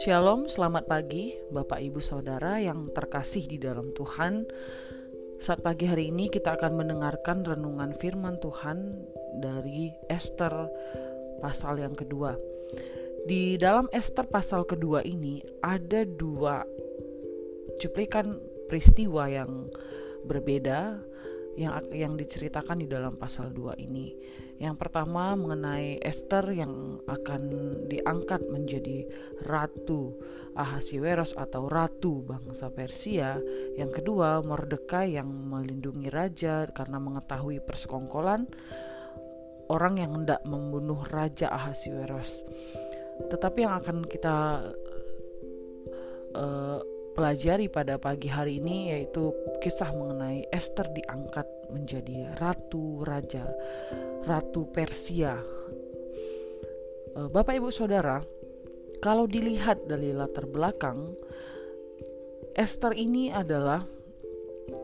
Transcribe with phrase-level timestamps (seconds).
[0.00, 4.48] Shalom, selamat pagi Bapak Ibu Saudara yang terkasih di dalam Tuhan.
[5.36, 9.04] Saat pagi hari ini kita akan mendengarkan renungan firman Tuhan
[9.44, 10.72] dari Esther
[11.44, 12.40] pasal yang kedua.
[13.28, 16.64] Di dalam Esther pasal kedua ini ada dua
[17.84, 18.40] cuplikan
[18.72, 19.68] peristiwa yang
[20.24, 21.04] berbeda
[21.54, 24.14] yang yang diceritakan di dalam pasal 2 ini.
[24.58, 27.42] Yang pertama mengenai Esther yang akan
[27.90, 29.06] diangkat menjadi
[29.42, 30.14] ratu
[30.54, 33.42] Ahasiweros atau ratu bangsa Persia.
[33.74, 38.46] Yang kedua Mordekai yang melindungi raja karena mengetahui persekongkolan
[39.66, 42.46] orang yang hendak membunuh raja Ahasiweros.
[43.30, 44.36] Tetapi yang akan kita
[46.34, 46.80] uh,
[47.14, 49.30] pelajari pada pagi hari ini yaitu
[49.62, 53.46] kisah mengenai Esther diangkat menjadi ratu raja,
[54.26, 55.38] ratu Persia.
[57.14, 58.18] Eh, Bapak Ibu Saudara,
[58.98, 61.14] kalau dilihat dari latar belakang
[62.58, 63.86] Esther ini adalah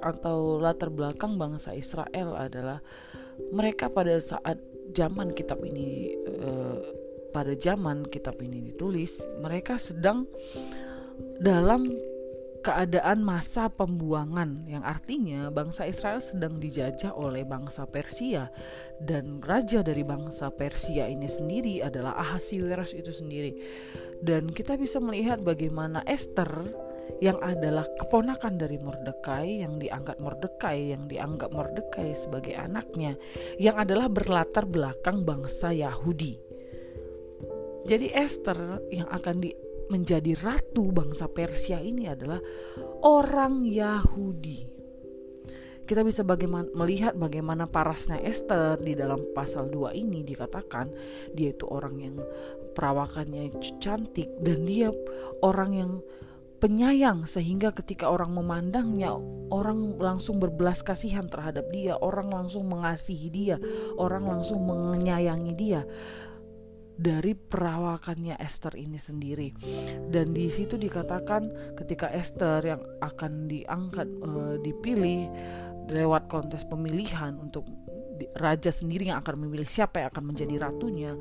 [0.00, 2.80] atau latar belakang bangsa Israel adalah
[3.52, 4.60] mereka pada saat
[4.96, 6.78] zaman kitab ini eh,
[7.34, 10.30] pada zaman kitab ini ditulis mereka sedang
[11.42, 11.82] dalam
[12.64, 18.48] keadaan masa pembuangan yang artinya bangsa Israel sedang dijajah oleh bangsa Persia.
[18.96, 23.52] Dan raja dari bangsa Persia ini sendiri adalah Ahasiweros itu sendiri.
[24.24, 26.48] Dan kita bisa melihat bagaimana Esther
[27.20, 33.20] yang adalah keponakan dari Mordekai yang diangkat Mordekai yang dianggap Mordekai sebagai anaknya
[33.60, 36.40] yang adalah berlatar belakang bangsa Yahudi.
[37.84, 39.52] Jadi Esther yang akan di
[39.92, 42.40] menjadi ratu bangsa Persia ini adalah
[43.04, 44.74] orang Yahudi.
[45.84, 50.88] Kita bisa bagaimana, melihat bagaimana parasnya Esther di dalam pasal 2 ini dikatakan
[51.36, 52.16] dia itu orang yang
[52.72, 53.52] perawakannya
[53.84, 54.88] cantik dan dia
[55.44, 55.92] orang yang
[56.56, 59.12] penyayang sehingga ketika orang memandangnya
[59.52, 63.60] orang langsung berbelas kasihan terhadap dia, orang langsung mengasihi dia,
[64.00, 65.84] orang langsung menyayangi dia
[66.94, 69.50] dari perawakannya Esther ini sendiri.
[70.08, 74.30] Dan di situ dikatakan ketika Esther yang akan diangkat e,
[74.62, 75.18] dipilih
[75.90, 77.66] lewat kontes pemilihan untuk
[78.38, 81.12] raja sendiri yang akan memilih siapa yang akan menjadi ratunya.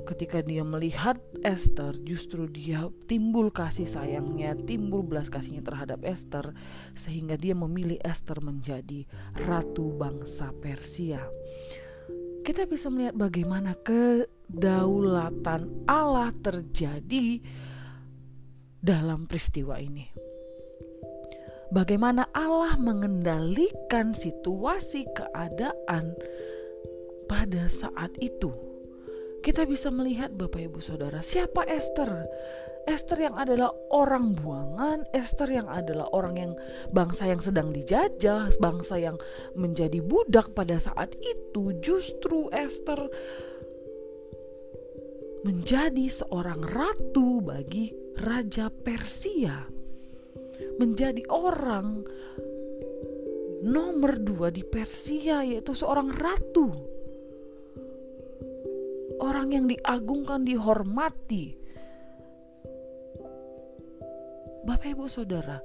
[0.00, 6.56] Ketika dia melihat Esther, justru dia timbul kasih sayangnya, timbul belas kasihnya terhadap Esther,
[6.96, 9.04] sehingga dia memilih Esther menjadi
[9.44, 11.20] ratu bangsa Persia
[12.50, 17.38] kita bisa melihat bagaimana kedaulatan Allah terjadi
[18.82, 20.10] dalam peristiwa ini.
[21.70, 26.18] Bagaimana Allah mengendalikan situasi keadaan
[27.30, 28.50] pada saat itu.
[29.46, 32.26] Kita bisa melihat Bapak Ibu Saudara, siapa Esther?
[32.88, 36.52] Esther yang adalah orang buangan, Esther yang adalah orang yang
[36.94, 39.20] bangsa yang sedang dijajah, bangsa yang
[39.52, 43.10] menjadi budak pada saat itu, justru Esther
[45.44, 49.68] menjadi seorang ratu bagi raja Persia.
[50.76, 52.04] Menjadi orang
[53.64, 56.68] nomor dua di Persia yaitu seorang ratu.
[59.20, 61.59] Orang yang diagungkan, dihormati
[64.80, 65.60] Bapak Ibu Saudara,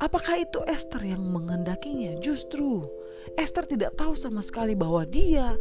[0.00, 2.16] apakah itu Esther yang mengendakinya?
[2.24, 2.88] Justru
[3.36, 5.52] Esther tidak tahu sama sekali bahwa dia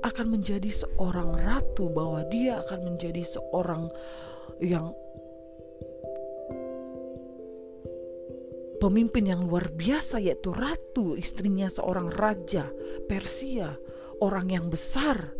[0.00, 3.92] akan menjadi seorang ratu, bahwa dia akan menjadi seorang
[4.56, 4.96] yang
[8.80, 12.72] pemimpin yang luar biasa yaitu ratu, istrinya seorang raja
[13.04, 13.76] Persia,
[14.24, 15.36] orang yang besar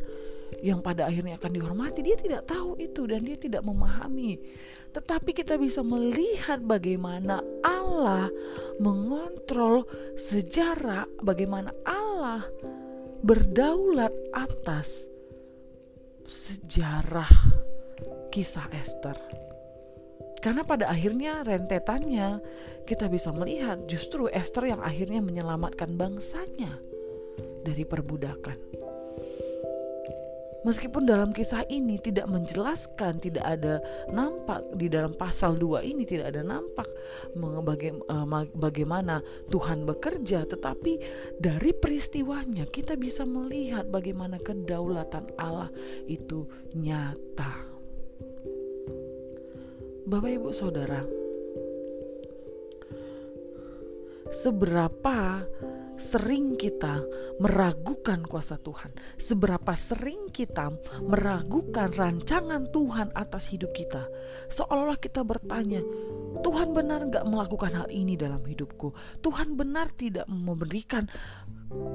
[0.65, 2.01] yang pada akhirnya akan dihormati.
[2.01, 4.41] Dia tidak tahu itu dan dia tidak memahami
[4.89, 8.33] tetapi kita bisa melihat bagaimana Allah
[8.81, 9.85] mengontrol
[10.17, 12.49] sejarah, bagaimana Allah
[13.21, 15.11] berdaulat atas
[16.25, 17.29] sejarah
[18.33, 19.17] kisah Esther.
[20.39, 22.41] Karena pada akhirnya rentetannya
[22.87, 26.79] kita bisa melihat justru Esther yang akhirnya menyelamatkan bangsanya
[27.67, 28.78] dari perbudakan.
[30.69, 33.81] Meskipun dalam kisah ini tidak menjelaskan, tidak ada
[34.13, 36.85] nampak di dalam pasal 2 ini tidak ada nampak
[37.33, 41.01] eh, bagaimana Tuhan bekerja, tetapi
[41.41, 45.73] dari peristiwanya kita bisa melihat bagaimana kedaulatan Allah
[46.05, 46.45] itu
[46.77, 47.65] nyata.
[50.05, 51.01] Bapak Ibu Saudara,
[54.33, 55.45] seberapa
[55.99, 57.03] sering kita
[57.43, 60.71] meragukan kuasa Tuhan, seberapa sering kita
[61.03, 64.07] meragukan rancangan Tuhan atas hidup kita,
[64.49, 65.83] seolah-olah kita bertanya,
[66.47, 68.95] Tuhan benar nggak melakukan hal ini dalam hidupku?
[69.27, 71.11] Tuhan benar tidak memberikan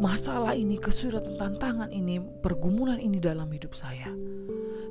[0.03, 4.11] masalah ini, kesulitan tantangan ini, pergumulan ini dalam hidup saya?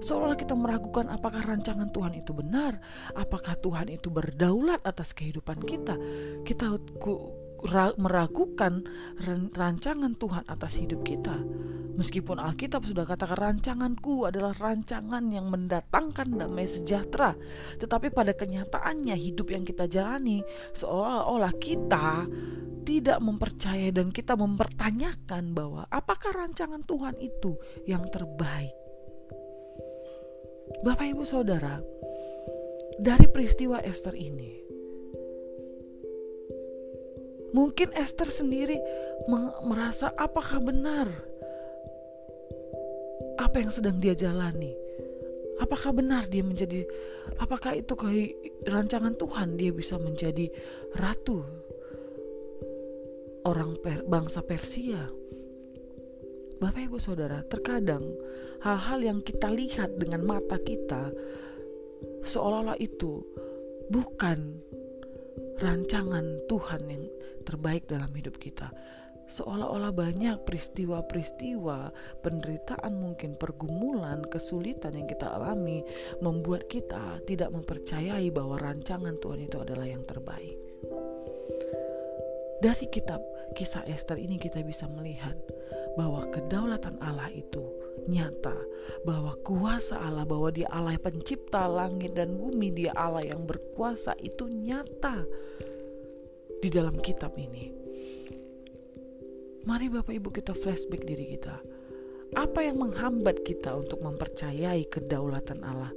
[0.03, 2.83] Seolah kita meragukan apakah rancangan Tuhan itu benar,
[3.15, 5.95] apakah Tuhan itu berdaulat atas kehidupan kita.
[6.43, 6.75] Kita
[7.95, 8.83] meragukan
[9.55, 11.39] rancangan Tuhan atas hidup kita.
[11.93, 17.37] Meskipun Alkitab sudah katakan rancanganku adalah rancangan yang mendatangkan damai sejahtera,
[17.79, 20.41] tetapi pada kenyataannya hidup yang kita jalani
[20.73, 22.27] seolah-olah kita
[22.83, 27.55] tidak mempercayai dan kita mempertanyakan bahwa apakah rancangan Tuhan itu
[27.87, 28.82] yang terbaik.
[30.83, 31.79] Bapak Ibu Saudara,
[32.99, 34.59] dari peristiwa Esther ini,
[37.55, 38.83] mungkin Esther sendiri
[39.63, 41.07] merasa apakah benar
[43.39, 44.75] apa yang sedang dia jalani.
[45.63, 46.83] Apakah benar dia menjadi
[47.39, 47.95] apakah itu
[48.67, 50.51] rancangan Tuhan dia bisa menjadi
[50.99, 51.47] ratu
[53.47, 55.22] orang per, bangsa Persia?
[56.63, 58.07] Bapak Ibu Saudara, terkadang
[58.63, 61.11] hal-hal yang kita lihat dengan mata kita
[62.23, 63.19] seolah-olah itu
[63.91, 64.63] bukan
[65.59, 67.03] rancangan Tuhan yang
[67.43, 68.71] terbaik dalam hidup kita.
[69.27, 71.91] Seolah-olah banyak peristiwa-peristiwa,
[72.23, 75.83] penderitaan mungkin, pergumulan, kesulitan yang kita alami
[76.23, 80.55] membuat kita tidak mempercayai bahwa rancangan Tuhan itu adalah yang terbaik.
[82.63, 83.19] Dari kitab
[83.59, 85.35] kisah Esther ini kita bisa melihat
[85.97, 87.61] bahwa kedaulatan Allah itu
[88.09, 88.57] nyata
[89.05, 94.49] bahwa kuasa Allah bahwa dia Allah pencipta langit dan bumi dia Allah yang berkuasa itu
[94.49, 95.23] nyata
[96.63, 97.71] di dalam kitab ini.
[99.63, 101.55] Mari Bapak Ibu kita flashback diri kita.
[102.33, 105.93] Apa yang menghambat kita untuk mempercayai kedaulatan Allah?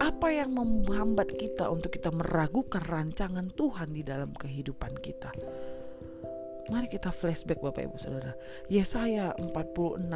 [0.00, 5.32] Apa yang menghambat kita untuk kita meragukan rancangan Tuhan di dalam kehidupan kita
[6.70, 8.38] Mari kita flashback Bapak Ibu Saudara.
[8.70, 10.06] Yesaya 46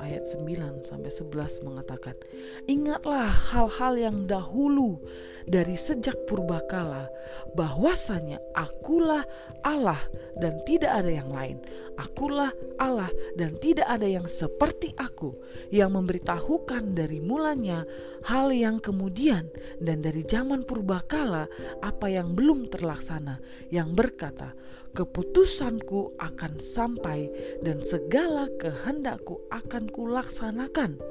[0.00, 2.16] ayat 9 sampai 11 mengatakan,
[2.64, 5.04] "Ingatlah hal-hal yang dahulu
[5.48, 7.08] dari sejak purbakala,
[7.56, 9.24] bahwasanya akulah
[9.64, 9.98] Allah
[10.36, 11.58] dan tidak ada yang lain.
[11.96, 15.34] Akulah Allah dan tidak ada yang seperti aku
[15.72, 17.82] yang memberitahukan dari mulanya
[18.28, 19.48] hal yang kemudian
[19.82, 21.48] dan dari zaman purbakala
[21.80, 23.40] apa yang belum terlaksana
[23.72, 24.54] yang berkata,
[24.94, 27.26] keputusanku akan sampai
[27.66, 31.02] dan segala kehendakku akan kulaksanakan.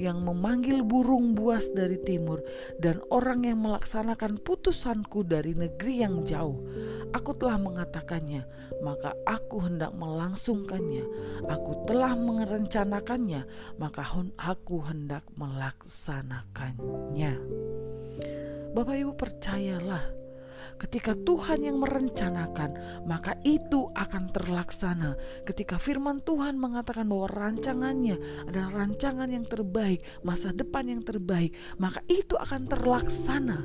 [0.00, 2.40] Yang memanggil burung buas dari timur
[2.80, 6.56] dan orang yang melaksanakan putusanku dari negeri yang jauh.
[7.12, 8.48] Aku telah mengatakannya
[8.80, 11.04] maka aku hendak melangsungkannya.
[11.46, 13.44] Aku telah merencanakannya
[13.76, 14.08] maka
[14.40, 17.36] aku hendak melaksanakannya.
[18.72, 20.21] Bapak Ibu percayalah
[20.78, 25.16] Ketika Tuhan yang merencanakan, maka itu akan terlaksana.
[25.42, 32.04] Ketika firman Tuhan mengatakan bahwa rancangannya adalah rancangan yang terbaik, masa depan yang terbaik, maka
[32.06, 33.58] itu akan terlaksana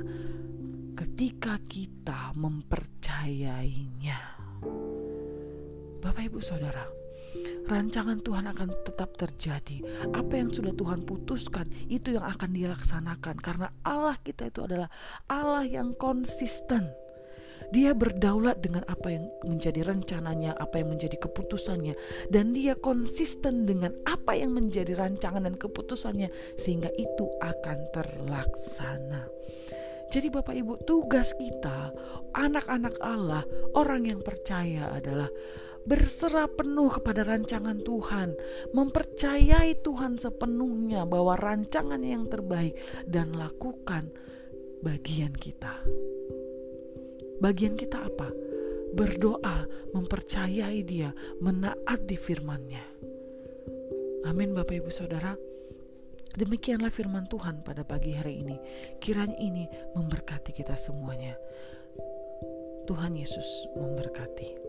[0.98, 4.18] ketika kita mempercayainya.
[5.98, 6.97] Bapak, ibu, saudara,
[7.68, 9.84] rancangan Tuhan akan tetap terjadi.
[10.16, 14.88] Apa yang sudah Tuhan putuskan itu yang akan dilaksanakan karena Allah kita itu adalah
[15.28, 16.88] Allah yang konsisten.
[17.68, 21.92] Dia berdaulat dengan apa yang menjadi rencananya, apa yang menjadi keputusannya,
[22.32, 29.28] dan dia konsisten dengan apa yang menjadi rancangan dan keputusannya, sehingga itu akan terlaksana.
[30.08, 31.92] Jadi, Bapak Ibu, tugas kita,
[32.32, 33.44] anak-anak Allah,
[33.76, 35.28] orang yang percaya adalah
[35.88, 38.36] berserah penuh kepada rancangan Tuhan,
[38.76, 42.76] mempercayai Tuhan sepenuhnya bahwa rancangan yang terbaik,
[43.08, 44.12] dan lakukan
[44.84, 45.80] bagian kita.
[47.40, 48.28] Bagian kita apa?
[48.92, 49.64] Berdoa,
[49.96, 51.08] mempercayai dia,
[51.40, 52.84] menaati firmannya.
[54.28, 55.32] Amin Bapak Ibu Saudara.
[56.36, 58.60] Demikianlah firman Tuhan pada pagi hari ini.
[59.00, 59.64] Kiranya ini
[59.96, 61.32] memberkati kita semuanya.
[62.84, 64.67] Tuhan Yesus memberkati.